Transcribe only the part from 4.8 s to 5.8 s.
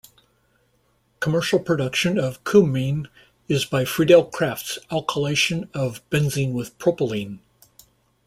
alkylation